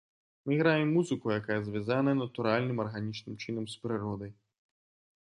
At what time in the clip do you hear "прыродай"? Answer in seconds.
3.85-4.31